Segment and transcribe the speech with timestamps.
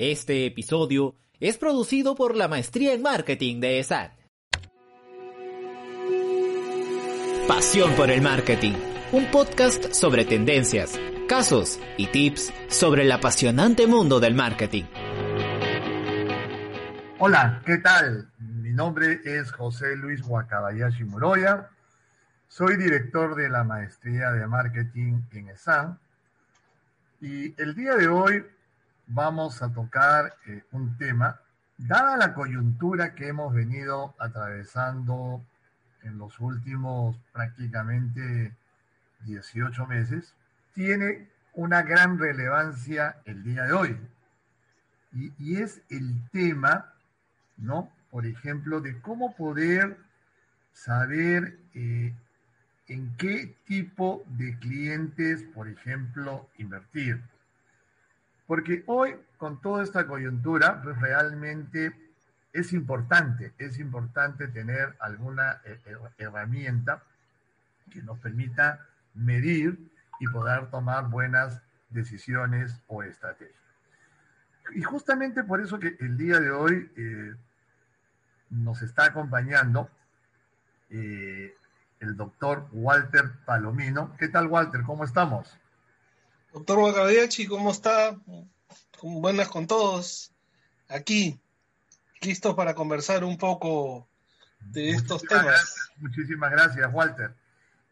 [0.00, 4.12] Este episodio es producido por la Maestría en Marketing de ESAT.
[7.46, 8.72] Pasión por el Marketing,
[9.12, 14.84] un podcast sobre tendencias, casos y tips sobre el apasionante mundo del marketing.
[17.18, 18.32] Hola, ¿qué tal?
[18.38, 21.68] Mi nombre es José Luis Wakabayashi Moroya.
[22.48, 25.98] Soy director de la Maestría de Marketing en ESAN.
[27.20, 28.42] Y el día de hoy
[29.10, 31.40] vamos a tocar eh, un tema,
[31.76, 35.44] dada la coyuntura que hemos venido atravesando
[36.02, 38.54] en los últimos prácticamente
[39.24, 40.34] 18 meses,
[40.74, 43.96] tiene una gran relevancia el día de hoy.
[45.12, 46.94] Y, es el tema,
[47.56, 47.90] ¿no?
[48.10, 49.98] Por ejemplo, de cómo poder
[50.72, 52.14] saber eh,
[52.86, 57.20] en qué tipo de clientes, por ejemplo, invertir.
[58.50, 61.94] Porque hoy, con toda esta coyuntura, pues realmente
[62.52, 67.00] es importante, es importante tener alguna eh, eh, herramienta
[67.92, 69.78] que nos permita medir
[70.18, 73.54] y poder tomar buenas decisiones o estrategias.
[74.74, 77.32] Y justamente por eso que el día de hoy eh,
[78.50, 79.88] nos está acompañando
[80.90, 84.16] el doctor Walter Palomino.
[84.18, 84.82] ¿Qué tal, Walter?
[84.82, 85.59] ¿Cómo estamos?
[86.52, 88.16] Doctor Wakabayachi, ¿cómo está?
[89.02, 90.32] Buenas con todos.
[90.88, 91.40] Aquí,
[92.20, 94.08] listos para conversar un poco
[94.58, 95.44] de estos muchísimas temas.
[95.44, 97.34] Gracias, muchísimas gracias, Walter.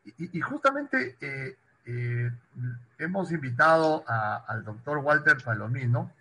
[0.04, 2.30] Y, y justamente eh, eh,
[2.98, 6.12] hemos invitado a, al doctor Walter Palomino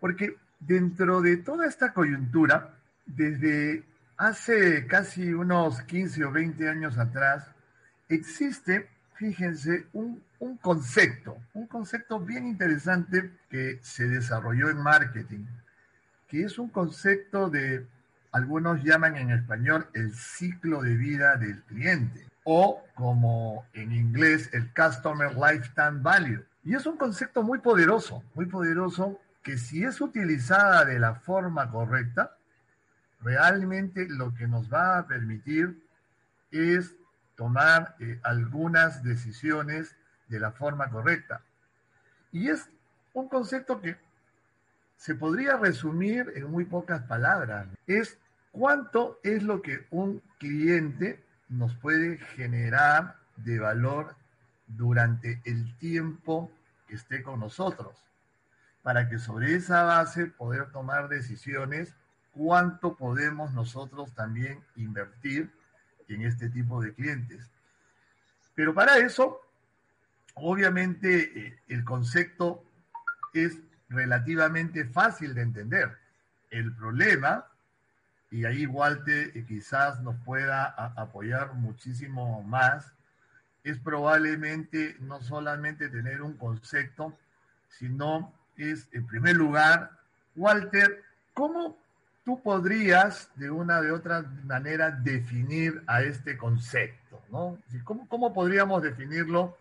[0.00, 2.74] porque dentro de toda esta coyuntura,
[3.06, 3.84] desde
[4.16, 7.46] hace casi unos 15 o 20 años atrás,
[8.08, 15.46] existe, fíjense, un, un concepto, un concepto bien interesante que se desarrolló en marketing,
[16.28, 17.86] que es un concepto de,
[18.30, 24.70] algunos llaman en español, el ciclo de vida del cliente, o como en inglés, el
[24.74, 26.44] Customer Lifetime Value.
[26.62, 31.70] Y es un concepto muy poderoso, muy poderoso, que si es utilizada de la forma
[31.70, 32.36] correcta,
[33.22, 35.82] realmente lo que nos va a permitir
[36.50, 36.94] es
[37.34, 39.96] tomar eh, algunas decisiones
[40.28, 41.42] de la forma correcta.
[42.32, 42.68] Y es
[43.12, 43.96] un concepto que
[44.96, 47.66] se podría resumir en muy pocas palabras.
[47.86, 48.18] Es
[48.52, 54.16] cuánto es lo que un cliente nos puede generar de valor
[54.66, 56.50] durante el tiempo
[56.86, 57.96] que esté con nosotros,
[58.82, 61.94] para que sobre esa base poder tomar decisiones
[62.32, 65.52] cuánto podemos nosotros también invertir
[66.08, 67.50] en este tipo de clientes.
[68.54, 69.40] Pero para eso,
[70.34, 72.64] obviamente, eh, el concepto
[73.32, 73.58] es
[73.88, 75.96] relativamente fácil de entender.
[76.50, 77.46] El problema,
[78.30, 80.64] y ahí Walter eh, quizás nos pueda
[80.96, 82.92] apoyar muchísimo más,
[83.62, 87.16] es probablemente no solamente tener un concepto,
[87.68, 89.90] sino es, en primer lugar,
[90.36, 91.02] Walter,
[91.32, 91.78] ¿cómo
[92.24, 97.58] tú podrías de una de otra manera definir a este concepto, ¿no?
[97.84, 99.56] ¿Cómo, cómo podríamos definirlo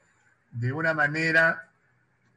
[0.53, 1.69] de una manera,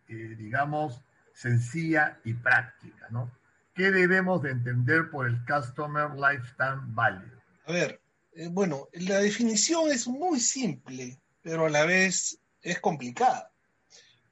[0.09, 1.01] eh, digamos,
[1.35, 3.31] sencilla y práctica, ¿no?
[3.75, 7.31] ¿Qué debemos de entender por el Customer Lifetime Value?
[7.67, 8.01] A ver,
[8.33, 13.53] eh, bueno, la definición es muy simple, pero a la vez es complicada,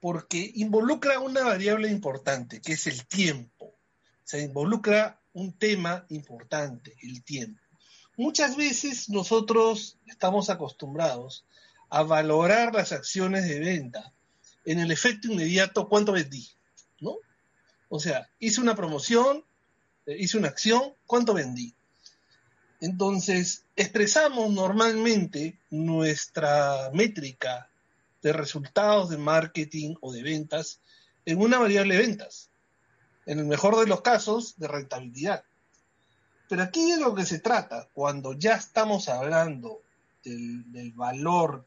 [0.00, 3.74] porque involucra una variable importante, que es el tiempo.
[4.22, 7.60] Se involucra un tema importante, el tiempo.
[8.16, 11.44] Muchas veces nosotros estamos acostumbrados
[11.90, 14.12] a valorar las acciones de venta
[14.64, 16.48] en el efecto inmediato cuánto vendí,
[17.00, 17.16] ¿no?
[17.88, 19.44] O sea, hice una promoción,
[20.06, 21.74] eh, hice una acción, cuánto vendí.
[22.80, 27.68] Entonces, expresamos normalmente nuestra métrica
[28.22, 30.80] de resultados de marketing o de ventas
[31.26, 32.50] en una variable de ventas
[33.26, 35.44] en el mejor de los casos, de rentabilidad.
[36.48, 39.82] Pero aquí de lo que se trata, cuando ya estamos hablando
[40.24, 41.66] del valor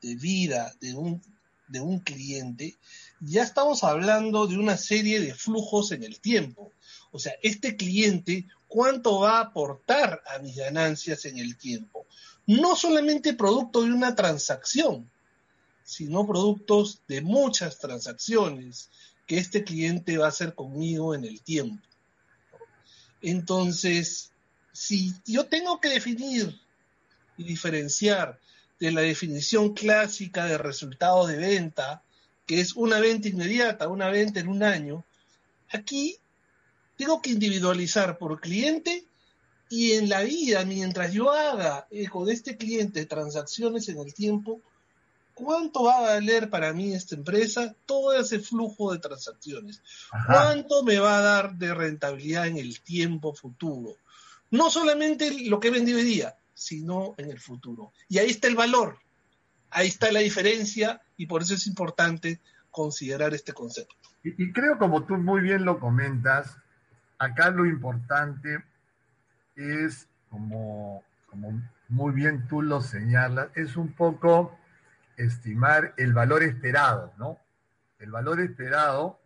[0.00, 1.22] de vida de un,
[1.68, 2.76] de un cliente,
[3.20, 6.72] ya estamos hablando de una serie de flujos en el tiempo.
[7.10, 12.06] O sea, este cliente, ¿cuánto va a aportar a mis ganancias en el tiempo?
[12.46, 15.10] No solamente producto de una transacción,
[15.84, 18.90] sino productos de muchas transacciones,
[19.26, 21.82] que este cliente va a hacer conmigo en el tiempo.
[23.20, 24.32] Entonces,
[24.72, 26.58] si yo tengo que definir
[27.36, 28.40] y diferenciar
[28.80, 32.02] de la definición clásica de resultado de venta,
[32.46, 35.04] que es una venta inmediata, una venta en un año,
[35.70, 36.16] aquí
[36.96, 39.04] tengo que individualizar por cliente
[39.68, 44.62] y en la vida, mientras yo haga eco de este cliente transacciones en el tiempo,
[45.34, 49.82] ¿cuánto va a valer para mí esta empresa todo ese flujo de transacciones?
[50.26, 53.96] ¿Cuánto me va a dar de rentabilidad en el tiempo futuro?
[54.50, 57.92] No solamente lo que he vendido hoy día, sino en el futuro.
[58.08, 58.98] Y ahí está el valor,
[59.70, 62.40] ahí está la diferencia y por eso es importante
[62.70, 63.94] considerar este concepto.
[64.24, 66.58] Y, creo, como tú muy bien lo comentas,
[67.18, 68.64] acá lo importante
[69.54, 74.58] es, como, como muy bien tú lo señalas, es un poco
[75.16, 77.38] estimar el valor esperado, ¿no?
[78.00, 79.20] El valor esperado,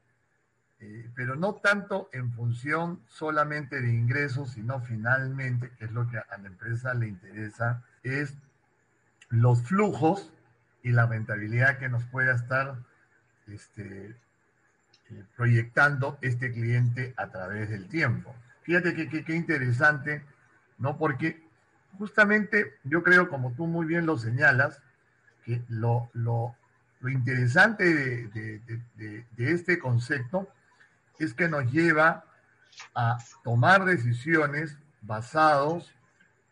[0.82, 6.18] eh, pero no tanto en función solamente de ingresos, sino finalmente, que es lo que
[6.18, 8.34] a la empresa le interesa, es
[9.30, 10.30] los flujos
[10.82, 12.76] y la rentabilidad que nos pueda estar
[13.46, 18.34] este, eh, proyectando este cliente a través del tiempo.
[18.62, 20.22] Fíjate qué interesante,
[20.78, 20.98] ¿no?
[20.98, 21.42] Porque
[21.98, 24.80] justamente yo creo, como tú muy bien lo señalas,
[25.44, 26.54] que lo, lo,
[27.00, 28.60] lo interesante de,
[28.96, 30.48] de, este concepto
[31.24, 32.24] es que nos lleva
[32.94, 35.94] a tomar decisiones basados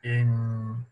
[0.02, 0.87] en,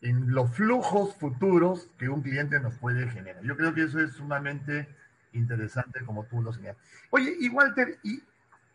[0.00, 3.42] en los flujos futuros que un cliente nos puede generar.
[3.42, 4.88] Yo creo que eso es sumamente
[5.32, 6.76] interesante como tú lo señalas.
[7.10, 7.98] Oye, y Walter,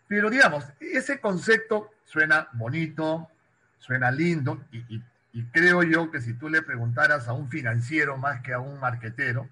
[0.07, 3.29] pero digamos, ese concepto suena bonito,
[3.77, 5.01] suena lindo, y,
[5.35, 8.79] y creo yo que si tú le preguntaras a un financiero más que a un
[8.79, 9.49] marquetero,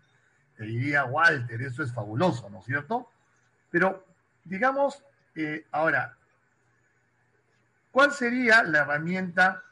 [0.56, 3.10] te diría, Walter, eso es fabuloso, ¿no es cierto?
[3.70, 4.06] Pero,
[4.44, 5.04] digamos,
[5.36, 6.18] eh, ahora,
[7.92, 9.64] ¿cuál sería la herramienta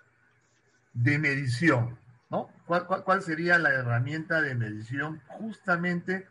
[0.94, 2.00] de medición?
[2.66, 6.26] ¿Cuál, sería la herramienta de medición justamente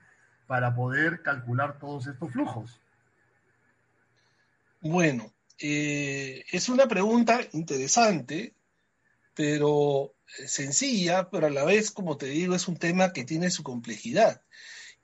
[0.46, 2.80] para poder calcular todos estos flujos?
[4.80, 8.54] Bueno, eh, es una pregunta interesante
[9.40, 13.62] pero sencilla, pero a la vez, como te digo, es un tema que tiene su
[13.62, 14.42] complejidad.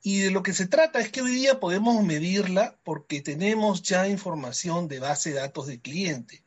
[0.09, 4.07] Y de lo que se trata es que hoy día podemos medirla porque tenemos ya
[4.07, 6.45] información de base de datos de cliente.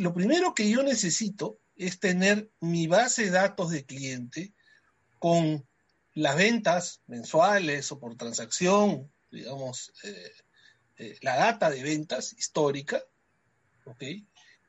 [0.00, 4.52] Lo primero que yo necesito es tener mi base de datos de cliente
[5.18, 5.66] con
[6.12, 10.32] las ventas mensuales o por transacción, digamos, eh,
[10.98, 13.02] eh, la data de ventas histórica,
[13.86, 14.02] ¿ok?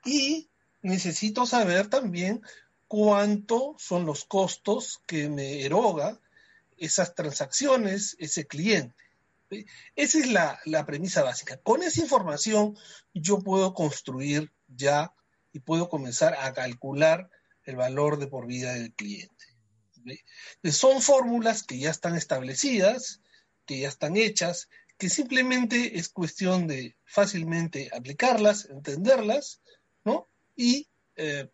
[0.05, 0.49] Y
[0.81, 2.41] necesito saber también
[2.87, 6.21] cuánto son los costos que me eroga
[6.77, 8.95] esas transacciones, ese cliente.
[9.95, 11.57] Esa es la, premisa básica.
[11.57, 12.77] Con esa información
[13.13, 15.13] yo puedo construir ya
[15.53, 17.29] y puedo comenzar a calcular
[17.63, 19.45] el valor de por vida del cliente.
[20.71, 23.21] Son fórmulas que ya están establecidas,
[23.65, 29.61] que ya están hechas, que simplemente es cuestión de fácilmente aplicarlas, entenderlas,
[30.03, 30.29] ¿no?
[30.55, 31.49] y eh,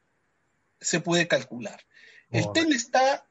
[0.80, 1.86] se puede calcular.
[2.30, 3.30] El tema está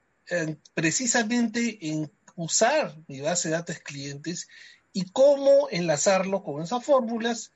[0.74, 4.48] precisamente en usar mi base de datos clientes
[4.92, 7.52] y cómo enlazarlo con esas fórmulas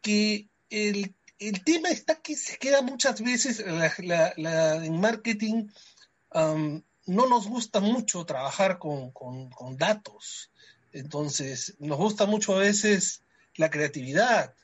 [0.00, 1.14] que el,
[1.64, 5.68] tema está que se queda muchas veces en marketing
[6.32, 9.12] no nos gusta mucho trabajar con,
[9.76, 10.50] datos
[10.92, 13.22] entonces nos gusta mucho a veces
[13.56, 14.54] la creatividad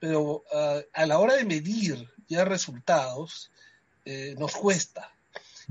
[0.00, 3.50] pero ah, a la hora de medir ya resultados,
[4.04, 5.12] eh, nos cuesta.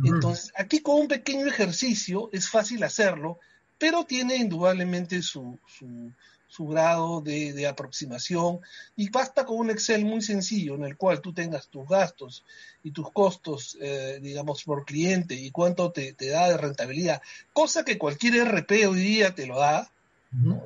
[0.04, 3.40] Entonces, aquí con un pequeño ejercicio es fácil hacerlo,
[3.78, 5.58] pero tiene indudablemente su,
[6.48, 8.60] su, grado de, aproximación
[8.96, 12.44] y basta con un Excel muy sencillo en el cual tú tengas tus gastos
[12.84, 17.22] y tus costos, eh, digamos, por cliente y cuánto te, da de rentabilidad,
[17.54, 19.90] cosa que cualquier RP hoy día te lo da.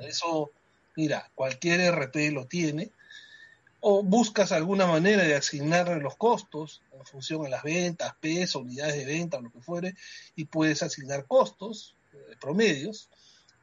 [0.02, 0.52] Eso,
[0.96, 2.92] mira, cualquier RP lo tiene
[3.86, 8.96] o buscas alguna manera de asignarle los costos en función a las ventas, peso, unidades
[8.96, 9.94] de venta, lo que fuere,
[10.38, 13.10] y puedes asignar costos, eh, promedios,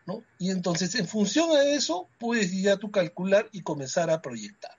[0.04, 0.22] ¿no?
[0.38, 4.76] Y entonces, en función a eso, puedes ya tú calcular y comenzar a proyectar.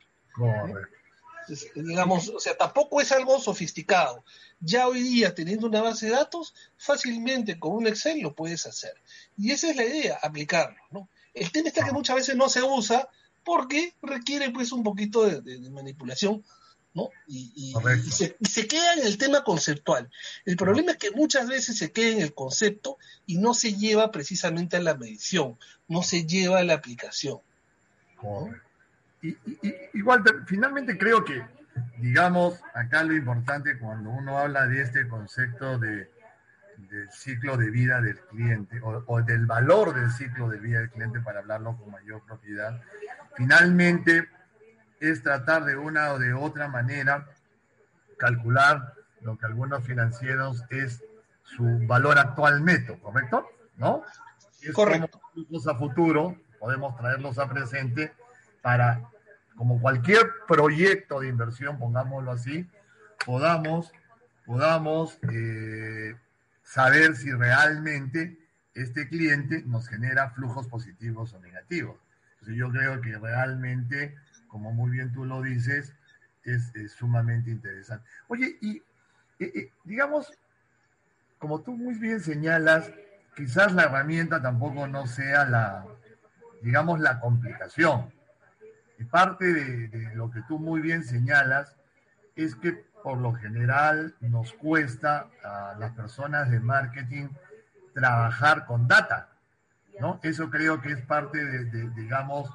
[1.74, 4.24] digamos, o sea, tampoco es algo sofisticado.
[4.60, 8.94] Ya hoy día, teniendo una base de datos, fácilmente con un Excel lo puedes hacer.
[9.38, 11.10] Y esa es la idea, aplicarlo, ¿no?
[11.34, 13.10] El tema está que muchas veces no se usa
[13.44, 16.44] porque requiere pues un poquito de, manipulación,
[16.94, 17.10] ¿no?
[17.28, 17.74] Y,
[18.10, 20.10] se, queda en el tema conceptual.
[20.46, 24.12] El problema es que muchas veces se queda en el concepto y no se lleva
[24.12, 25.58] precisamente a la medición,
[25.88, 27.40] no se lleva a la aplicación.
[29.22, 29.38] Y,
[29.94, 31.44] igual, finalmente creo que,
[31.98, 36.10] digamos, acá lo importante cuando uno habla de este concepto de,
[36.90, 40.90] del ciclo de vida del cliente o, o, del valor del ciclo de vida del
[40.90, 42.82] cliente para hablarlo con mayor propiedad,
[43.36, 44.28] finalmente
[45.00, 47.28] es tratar de una o de otra manera
[48.18, 51.04] calcular lo que algunos financieros es
[51.44, 53.48] su valor actual neto, ¿correcto?
[53.78, 54.04] ¿No?
[54.62, 55.20] Es Correcto.
[55.70, 58.14] a futuro, podemos traerlos a presente
[58.62, 59.10] para,
[59.56, 62.70] como cualquier proyecto de inversión, pongámoslo así,
[63.26, 63.92] podamos,
[64.46, 66.16] podamos eh,
[66.64, 68.38] saber si realmente
[68.76, 71.98] este cliente nos genera flujos positivos o negativos.
[72.42, 74.16] Entonces yo creo que realmente,
[74.48, 75.94] como muy bien tú lo dices,
[76.44, 78.08] es, sumamente interesante.
[78.28, 78.78] Oye, y
[79.40, 80.34] eh, eh, digamos,
[81.38, 82.92] como tú muy bien señalas,
[83.36, 85.86] quizás la herramienta tampoco no sea la,
[86.62, 88.12] digamos, la complicación.
[88.98, 91.76] Y parte de, lo que tú muy bien señalas
[92.36, 97.30] es que por lo general nos cuesta a las personas de marketing
[97.94, 99.31] trabajar con data,
[100.24, 102.50] Eso creo que es parte de, digamos,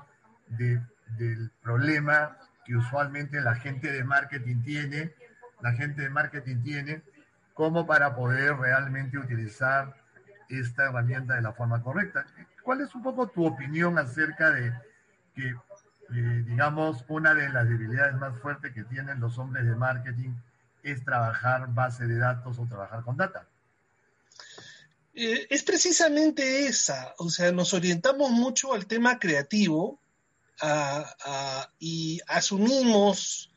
[0.48, 5.14] del problema que usualmente la gente de marketing tiene,
[5.60, 7.02] la gente de marketing tiene,
[7.54, 9.94] como para poder realmente utilizar
[10.48, 12.26] esta herramienta de la forma correcta.
[12.62, 14.72] ¿Cuál es un poco tu opinión acerca de
[15.34, 20.34] que, eh, digamos, una de las debilidades más fuertes que tienen los hombres de marketing
[20.82, 23.46] es trabajar base de datos o trabajar con data?
[25.18, 29.98] Eh, es precisamente esa, o sea, nos orientamos mucho al tema creativo
[31.78, 33.50] y asumimos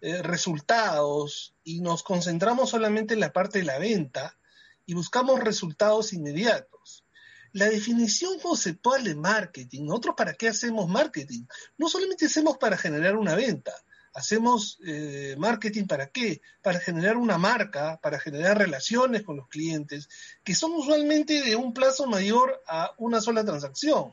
[0.00, 4.38] eh, resultados y nos concentramos solamente en la parte de la venta
[4.86, 7.04] y buscamos resultados inmediatos.
[7.52, 11.44] La definición conceptual de marketing, nosotros para qué hacemos marketing?
[11.76, 13.74] No solamente hacemos para generar una venta,
[14.14, 16.40] hacemos eh, marketing para qué?
[16.62, 20.08] Para generar una marca, para generar relaciones con los clientes,
[20.44, 24.12] que son usualmente de un plazo mayor a una sola transacción.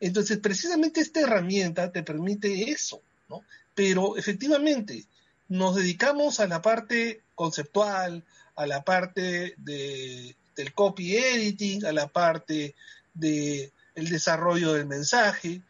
[0.00, 3.42] Entonces, precisamente esta herramienta te permite eso, ¿no?
[3.74, 5.06] Pero efectivamente,
[5.48, 8.24] nos dedicamos a la parte conceptual,
[8.56, 12.74] a la parte de, del copy editing, a la parte
[13.14, 15.60] del el desarrollo del mensaje,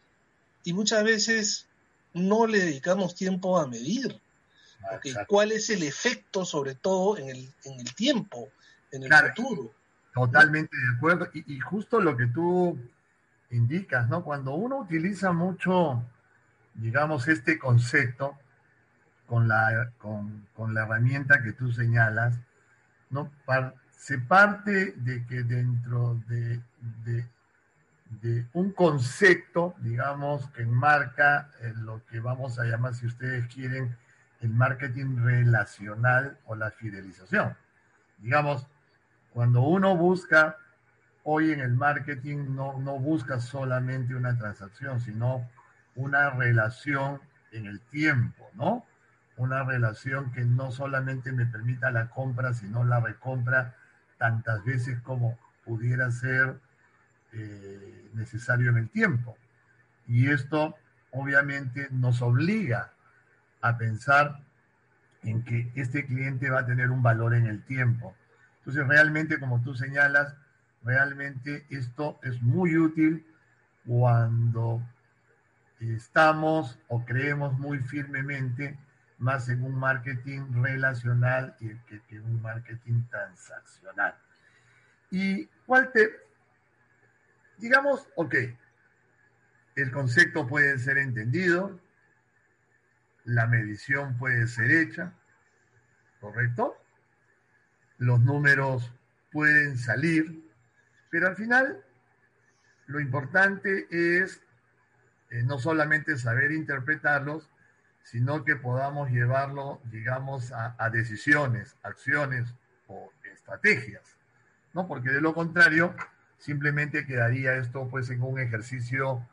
[0.63, 1.67] y muchas veces
[2.15, 4.19] no le dedicamos tiempo a medir.
[5.27, 8.49] ¿Cuál es el efecto, sobre todo en el, en el tiempo,
[8.91, 9.73] en el futuro?
[10.13, 11.27] Totalmente de acuerdo.
[11.33, 12.79] Y, y, justo lo que tú
[13.49, 14.23] indicas, ¿no?
[14.23, 16.03] Cuando uno utiliza mucho,
[16.75, 18.37] digamos, este concepto
[19.27, 22.35] con la, con, con la herramienta que tú señalas,
[23.09, 23.31] ¿no?
[23.97, 26.61] se parte de que dentro de,
[27.05, 27.25] de,
[28.53, 33.95] un concepto, digamos, que enmarca eh, lo que vamos a llamar, si ustedes quieren,
[34.41, 37.55] el marketing relacional o la fidelización.
[38.19, 38.67] Digamos,
[39.31, 40.57] cuando uno busca
[41.23, 45.49] hoy en el marketing, no, no busca solamente una transacción, sino
[45.95, 47.19] una relación
[47.51, 48.85] en el tiempo, ¿no?
[49.37, 53.75] una relación que no solamente me permita la compra, sino la recompra
[54.17, 56.59] tantas veces como pudiera ser
[57.35, 59.37] eh, necesario en el tiempo.
[60.07, 60.75] Y esto
[61.11, 62.91] obviamente nos obliga
[63.61, 64.39] a pensar
[65.23, 68.15] en que este cliente va a tener un valor en el tiempo.
[68.59, 70.35] Entonces, realmente, como tú señalas,
[70.83, 73.25] realmente esto es muy útil
[73.85, 74.81] cuando
[75.79, 78.77] estamos o creemos muy firmemente
[79.17, 81.77] más en un marketing relacional que,
[82.07, 84.15] que, un marketing transaccional.
[85.11, 86.24] Y Walter,
[87.57, 88.35] digamos, ok,
[89.75, 91.79] el concepto puede ser entendido,
[93.25, 95.13] la medición puede ser hecha,
[96.19, 96.77] ¿correcto?
[97.97, 98.91] Los números
[99.31, 100.49] pueden salir,
[101.09, 101.83] pero al final
[102.87, 104.41] lo importante es
[105.31, 107.49] eh, no solamente saber interpretarlos,
[108.03, 112.53] sino que podamos llevarlo, digamos, a, decisiones, acciones
[112.87, 114.03] o estrategias,
[114.73, 114.87] ¿no?
[114.87, 115.95] Porque de lo contrario,
[116.45, 119.27] simplemente quedaría esto pues en un ejercicio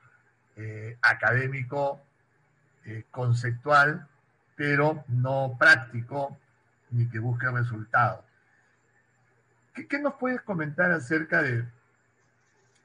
[0.57, 2.03] eh, académico,
[2.85, 4.09] eh, conceptual,
[4.57, 6.39] pero no práctico
[6.91, 8.25] ni que busque resultados.
[9.75, 11.65] ¿Qué, ¿Qué, nos puedes comentar acerca de,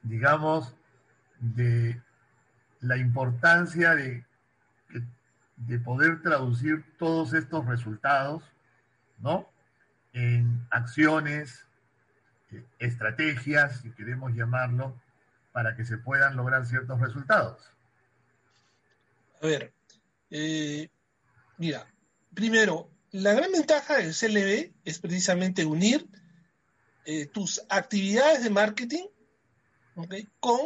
[0.02, 0.74] digamos,
[1.40, 2.00] de
[2.80, 4.24] la importancia de
[5.66, 8.44] de poder traducir todos estos resultados,
[9.18, 9.48] ¿no?
[10.12, 11.66] En acciones,
[12.78, 14.94] estrategias, si queremos llamarlo,
[15.52, 17.58] para que se puedan lograr ciertos resultados.
[19.42, 19.72] A ver,
[20.30, 20.88] eh,
[21.56, 21.86] mira,
[22.34, 26.06] primero, la gran ventaja del CLB es precisamente unir
[27.04, 29.04] eh, tus actividades de marketing
[30.40, 30.60] con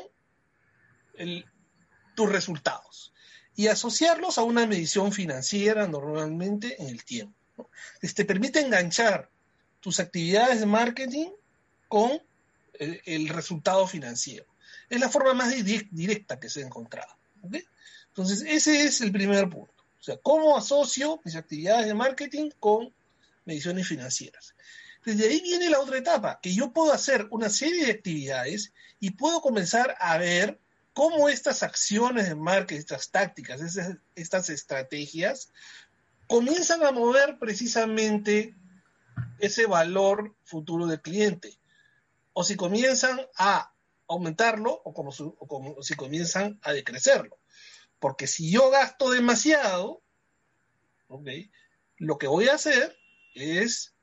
[2.15, 3.13] tus resultados.
[3.55, 7.37] y asociarlos a una medición financiera normalmente en el tiempo.
[7.59, 7.69] ¿no?
[8.01, 9.31] Te permite enganchar
[9.81, 11.31] tus actividades de marketing
[11.93, 12.23] con
[12.79, 14.47] el, resultado financiero.
[14.89, 17.15] Es la forma más directa que se ha encontrado.
[18.09, 19.75] Entonces, ese es el primer punto.
[20.01, 22.95] O sea, ¿cómo asocio mis actividades de marketing con
[23.45, 24.55] mediciones financieras?
[25.05, 29.11] Desde ahí viene la otra etapa, que yo puedo hacer una serie de actividades y
[29.11, 30.59] puedo comenzar a ver
[30.95, 33.61] cómo estas acciones de marketing, estas tácticas,
[34.15, 35.51] estas estrategias,
[36.27, 38.55] comienzan a mover precisamente
[39.41, 41.59] ese valor futuro del cliente.
[42.33, 43.73] O si comienzan a
[44.09, 47.39] aumentarlo o como, su, o como si comienzan a decrecerlo.
[47.99, 50.03] Porque si yo gasto demasiado,
[51.09, 51.51] ¿okay?
[51.97, 52.97] lo que voy a hacer
[53.35, 53.95] es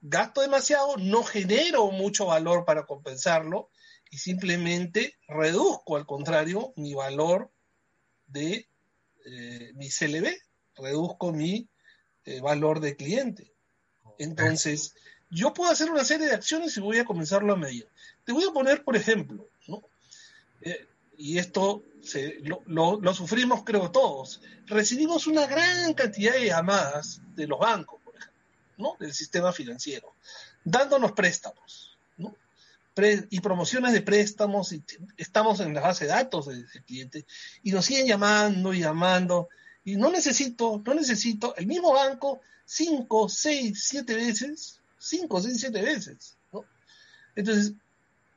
[0.00, 3.70] gasto demasiado, no genero mucho valor para compensarlo
[4.10, 7.50] y simplemente reduzco, al contrario, mi valor
[8.26, 8.68] de
[9.24, 10.28] eh, mi CLV,
[10.76, 11.68] reduzco mi
[12.24, 13.54] eh, valor de cliente.
[14.18, 14.94] Entonces,
[15.30, 17.88] yo puedo hacer una serie de acciones y voy a comenzarlo a medir.
[18.24, 19.82] Te voy a poner, por ejemplo, ¿no?
[20.60, 27.46] Eh, y esto se, lo, sufrimos creo todos, recibimos una gran cantidad de llamadas de
[27.46, 28.40] los bancos, por ejemplo,
[28.78, 28.96] ¿no?
[28.98, 30.14] del sistema financiero,
[30.64, 32.34] dándonos préstamos ¿no?
[33.30, 34.82] Y promociones de préstamos, y
[35.16, 37.26] estamos en la base de datos del de cliente,
[37.62, 39.48] y nos siguen llamando y llamando,
[39.84, 45.82] y no necesito, no necesito, el mismo banco, cinco, seis, siete veces, cinco, seis, siete
[45.82, 46.36] veces.
[46.52, 46.64] ¿no?
[47.34, 47.72] Entonces,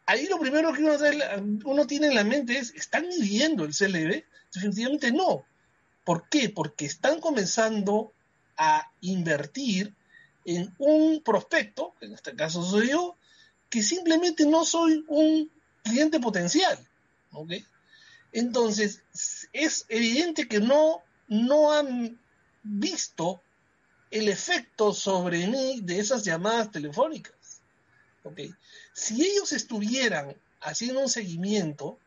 [0.06, 0.96] ahí lo primero que uno,
[1.66, 4.24] uno, tiene en la mente es, ¿están midiendo el CLV?
[4.54, 5.46] Definitivamente no.
[6.04, 6.50] ¿Por qué?
[6.50, 8.14] Porque están comenzando
[8.58, 9.94] a invertir
[10.46, 13.16] en un prospecto, en este caso soy yo,
[13.70, 15.50] que simplemente no soy un
[15.84, 16.78] cliente potencial.
[17.32, 17.66] ¿okay?
[18.32, 19.02] Entonces,
[19.54, 22.20] es evidente que no, no han
[22.64, 23.42] visto
[24.14, 27.62] el efecto sobre mí de esas llamadas telefónicas.
[28.24, 28.54] ¿okay?
[28.94, 31.98] Si ellos estuvieran haciendo un seguimiento,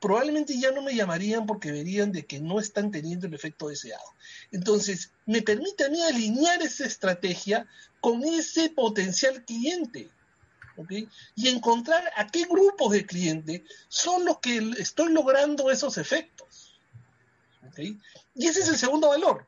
[0.00, 4.02] probablemente ya no me llamarían porque verían de que no están teniendo el efecto deseado.
[4.50, 7.66] Entonces, me permite a mí alinear esa estrategia
[8.00, 10.08] con ese potencial cliente.
[10.78, 11.06] ¿okay?
[11.36, 16.80] Y encontrar a qué grupos de clientes son los que estoy logrando esos efectos.
[17.68, 18.00] ¿okay?
[18.34, 19.46] Y ese es el segundo valor.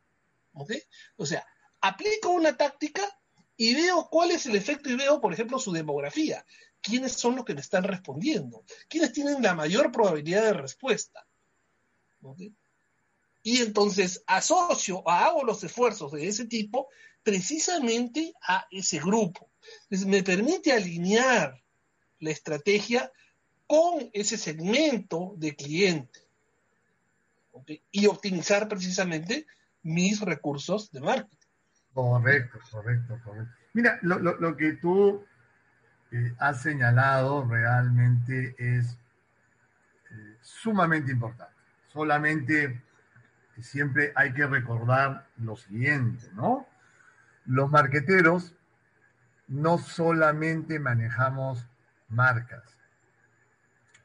[0.52, 0.82] ¿okay?
[1.16, 1.46] O sea,
[1.84, 3.02] aplico una táctica
[3.56, 6.44] y veo cuál es el efecto y veo, por ejemplo, su demografía.
[6.80, 8.64] ¿Quiénes son los que me están respondiendo?
[8.88, 11.26] ¿Quiénes tienen la mayor probabilidad de respuesta?
[13.42, 16.88] Y entonces asocio, hago los esfuerzos de ese tipo
[17.22, 19.50] precisamente a ese grupo.
[19.82, 21.62] Entonces, me permite alinear
[22.18, 23.12] la estrategia
[23.66, 26.20] con ese segmento de cliente
[27.90, 29.46] y optimizar precisamente
[29.82, 31.43] mis recursos de marketing.
[31.94, 33.54] Correcto, correcto, correcto.
[33.72, 35.24] Mira, lo, lo, lo que tú
[36.10, 38.98] eh, has señalado realmente es
[40.10, 41.54] eh, sumamente importante.
[41.88, 42.82] Solamente
[43.60, 46.66] siempre hay que recordar lo siguiente, ¿no?
[47.46, 48.54] Los marqueteros
[49.46, 51.68] no solamente manejamos
[52.08, 52.62] marcas,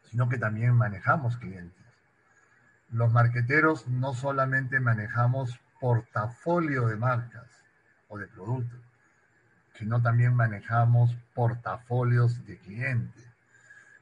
[0.04, 1.86] sino que también manejamos clientes.
[2.92, 7.48] Los marqueteros no solamente manejamos portafolio de marcas,
[8.10, 8.80] o de productos,
[9.76, 13.24] sino también manejamos portafolios de clientes.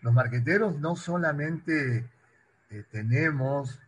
[0.01, 2.09] Los marqueteros no solamente
[2.69, 3.79] eh, tenemos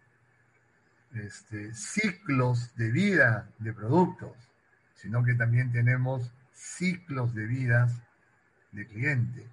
[1.16, 4.38] este, ciclos de vida de productos,
[4.94, 8.00] sino que también tenemos ciclos de vidas
[8.72, 9.48] de cliente.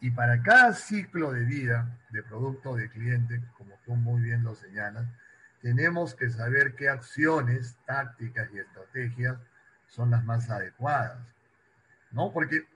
[0.00, 4.54] Y para cada ciclo de vida de producto de cliente, como tú muy bien lo
[4.54, 5.06] señalas,
[5.60, 9.38] tenemos que saber qué acciones, tácticas y estrategias
[9.92, 11.18] son las más adecuadas.
[12.10, 12.32] ¿No?
[12.32, 12.66] Porque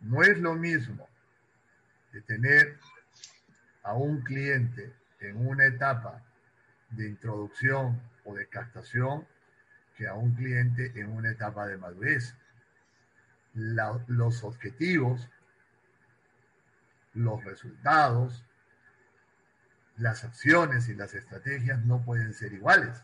[0.00, 1.08] no es lo mismo
[2.22, 2.78] tener
[3.82, 6.22] a un cliente en una etapa
[6.90, 9.26] de introducción o de captación
[9.96, 12.34] que a un cliente en una etapa de madurez.
[13.54, 15.28] Los objetivos,
[17.14, 18.44] los resultados,
[19.96, 23.02] las acciones y las estrategias no pueden ser iguales.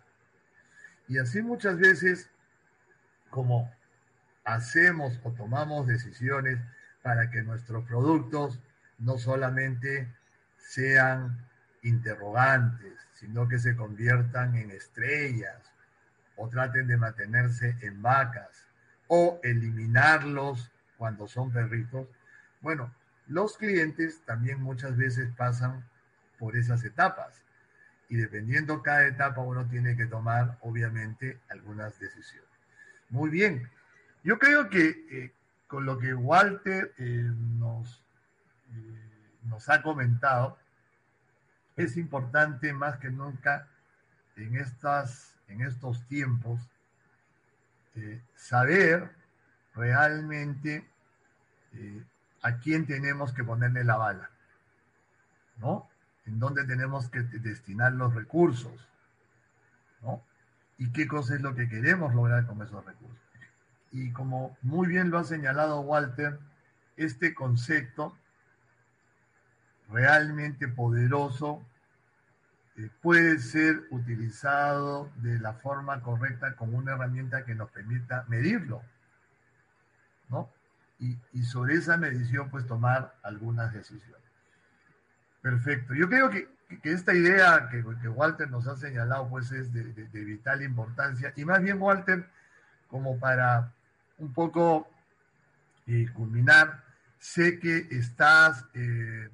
[1.06, 2.30] Y así muchas veces
[3.30, 3.72] como
[4.44, 6.58] hacemos o tomamos decisiones
[7.02, 8.60] para que nuestros productos
[8.98, 10.12] no solamente
[10.58, 11.46] sean
[11.82, 15.60] interrogantes, sino que se conviertan en estrellas
[16.36, 18.66] o traten de mantenerse en vacas
[19.08, 22.06] o eliminarlos cuando son perritos.
[22.60, 22.94] Bueno,
[23.26, 25.84] los clientes también muchas veces pasan
[26.38, 27.42] por esas etapas
[28.08, 32.49] y dependiendo cada etapa uno tiene que tomar obviamente algunas decisiones.
[33.10, 33.68] Muy bien,
[34.22, 35.32] yo creo que eh,
[35.66, 38.00] con lo que Walter eh, nos,
[38.72, 40.56] eh, nos ha comentado,
[41.76, 43.66] es importante más que nunca
[44.36, 46.60] en, estas, en estos tiempos
[48.34, 49.10] saber
[49.74, 50.86] realmente
[52.40, 54.30] a quién tenemos que ponerle la bala,
[55.58, 55.90] ¿no?
[56.24, 58.88] En dónde tenemos que destinar los recursos,
[60.00, 60.22] ¿no?
[60.80, 63.16] Y qué cosa es lo que queremos lograr con esos recursos.
[63.92, 66.40] Y como muy bien lo ha señalado Walter,
[66.96, 68.16] este concepto
[69.88, 71.64] realmente poderoso
[72.76, 78.82] eh, puede ser utilizado de la forma correcta como una herramienta que nos permita medirlo,
[80.28, 80.50] ¿no?
[81.00, 84.20] y, sobre esa medición pues tomar algunas decisiones.
[85.40, 85.94] Perfecto.
[85.94, 86.48] Yo creo que,
[86.82, 89.82] esta idea que, Walter nos ha señalado pues es de,
[90.24, 92.28] vital importancia y más bien Walter
[92.88, 93.72] como para
[94.18, 94.88] un poco
[95.86, 96.84] eh, culminar,
[97.18, 99.28] sé que estás eh,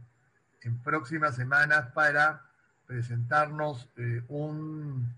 [0.63, 2.43] en próximas semanas para
[2.87, 5.13] presentarnos eh, un,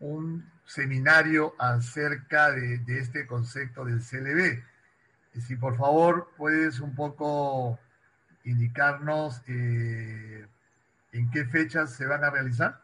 [0.00, 4.62] un seminario acerca de, este concepto del CLB
[5.40, 7.78] si por favor puedes un poco
[8.44, 9.40] indicarnos
[11.12, 12.80] en qué fechas se van a realizar.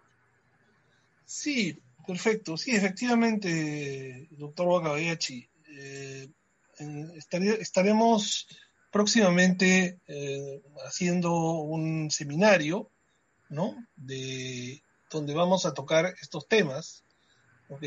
[1.25, 2.57] Sí, perfecto.
[2.57, 5.49] Sí, efectivamente, doctor Wakabayachi.
[5.71, 6.29] Eh,
[7.59, 8.47] estaremos
[8.91, 12.91] próximamente eh, haciendo un seminario,
[13.49, 13.75] ¿no?
[13.97, 17.05] De donde vamos a tocar estos temas,
[17.69, 17.85] ¿ok?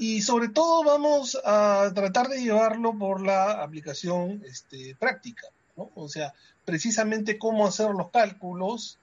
[0.00, 5.90] y sobre todo vamos a tratar de llevarlo por la aplicación este, práctica, ¿no?
[5.94, 6.32] O sea,
[6.64, 8.98] precisamente cómo hacer los cálculos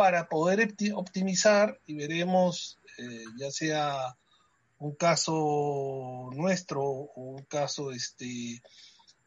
[0.00, 4.16] para poder optimizar y veremos eh, ya sea
[4.78, 8.62] un caso nuestro o un caso, este,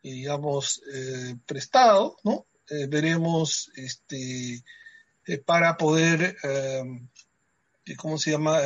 [0.02, 2.48] digamos, eh, prestado, ¿no?
[2.72, 4.64] Eh, veremos este,
[5.46, 6.38] para poder,
[7.96, 8.58] ¿cómo se llama?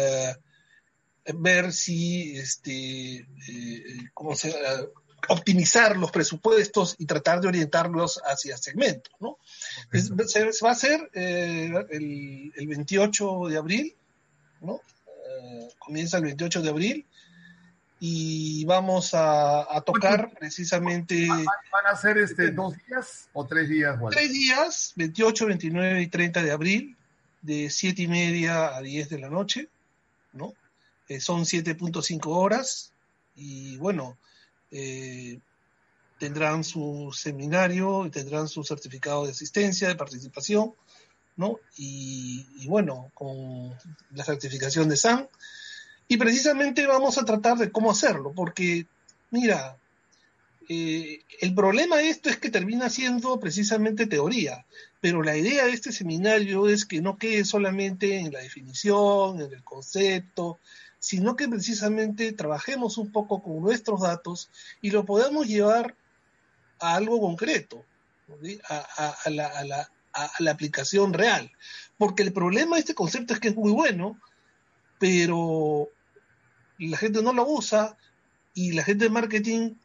[1.35, 3.27] ver si, este,
[4.13, 4.55] ¿cómo se
[5.29, 9.37] optimizar los presupuestos y tratar de orientarlos hacia segmentos, ¿no?
[9.91, 13.95] se, va a hacer eh, el, el, 28 de abril,
[14.61, 14.81] ¿no?
[15.07, 17.05] Eh, comienza el 28 de abril
[17.99, 21.27] y vamos a, a tocar precisamente...
[21.27, 23.99] ¿Van a ser este, dos días o tres días?
[24.11, 26.97] Tres días, 28, 29 y 30 de abril,
[27.41, 29.69] de siete y media a 10 de la noche,
[30.33, 30.53] ¿no?
[31.09, 32.91] Eh, son 7.5 horas
[33.35, 34.17] y bueno,
[34.71, 35.39] eh,
[36.17, 40.73] tendrán su seminario y tendrán su certificado de asistencia, de participación,
[41.35, 41.59] ¿no?
[41.77, 43.75] Y, bueno, con
[44.11, 45.27] la certificación de SAM.
[46.07, 48.87] Y precisamente vamos a tratar de cómo hacerlo, porque,
[49.29, 49.77] mira,
[50.69, 54.65] eh, el problema de esto es que termina siendo precisamente teoría,
[54.99, 59.53] pero la idea de este seminario es que no quede solamente en la definición, en
[59.53, 60.59] el concepto,
[60.99, 64.49] sino que precisamente trabajemos un poco con nuestros datos
[64.81, 65.95] y lo podamos llevar
[66.79, 67.85] a algo concreto,
[68.67, 71.51] a, la, aplicación real.
[71.97, 74.19] Porque el problema de este concepto es que es muy bueno,
[74.99, 75.87] pero
[76.77, 77.97] la gente no lo usa
[78.53, 79.75] y la gente de marketing,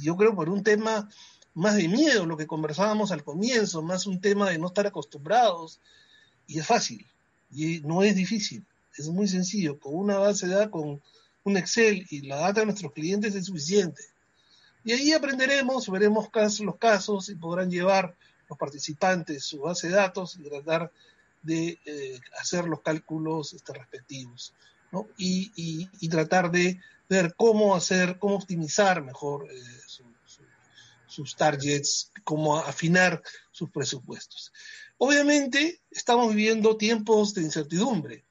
[0.00, 1.08] yo creo por un tema
[1.54, 5.80] más de miedo, lo que conversábamos al comienzo, más un tema de no estar acostumbrados,
[6.46, 7.06] y es fácil,
[7.50, 8.64] y no es difícil
[8.98, 9.78] es muy sencillo.
[9.78, 11.02] Con una base de datos, con
[11.44, 14.02] un Excel y la data de nuestros clientes es suficiente.
[14.84, 16.28] Y ahí aprenderemos, veremos
[16.60, 18.14] los casos y podrán llevar
[18.48, 20.92] los participantes su base de datos y tratar
[21.42, 24.52] de eh, hacer los cálculos este, respectivos.
[25.16, 29.56] Y, tratar de ver cómo hacer, cómo optimizar mejor eh,
[31.06, 34.52] sus targets, cómo afinar sus presupuestos.
[34.98, 38.24] Obviamente estamos viviendo tiempos de incertidumbre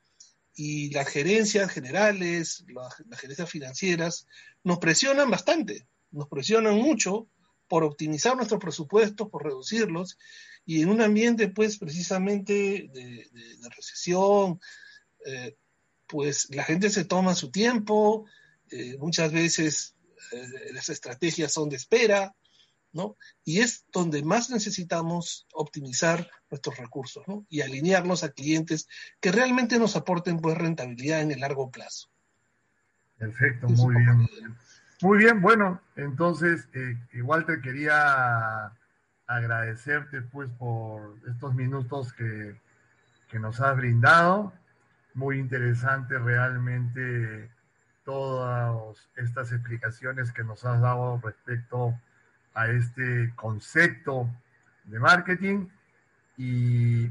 [0.56, 4.28] y las gerencias generales, las, gerencias financieras,
[4.64, 7.28] nos presionan bastante, nos presionan mucho
[7.68, 10.18] por optimizar nuestros presupuestos, por reducirlos,
[10.66, 14.60] y en un ambiente, pues, precisamente de, recesión,
[15.26, 15.56] eh,
[16.08, 18.26] pues la gente se toma su tiempo,
[18.72, 19.96] eh, muchas veces
[20.32, 22.36] eh, las estrategias son de espera,
[22.92, 23.18] ¿no?
[23.44, 27.46] Y es donde más necesitamos optimizar nuestros recursos, ¿no?
[27.50, 28.88] Y alinearlos a clientes
[29.20, 32.10] que realmente nos aporten pues rentabilidad en el largo plazo.
[33.18, 34.30] Perfecto, muy bien.
[35.02, 38.72] Muy bien, bueno, entonces eh, igual te quería
[39.28, 42.60] agradecerte pues por estos minutos que,
[43.30, 44.54] que nos has brindado
[45.16, 47.50] muy interesante realmente
[48.04, 52.00] todas estas explicaciones que nos has dado respecto
[52.54, 54.30] a este concepto
[54.84, 55.68] de marketing
[56.38, 57.10] y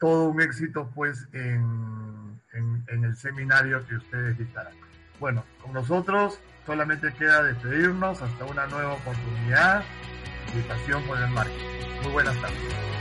[0.00, 4.74] todo un éxito pues en, en, el seminario que ustedes dictarán.
[5.20, 9.84] Bueno, con nosotros solamente queda despedirnos hasta una nueva oportunidad
[10.54, 12.02] de pasión por el marketing.
[12.02, 12.93] Muy buenas tardes.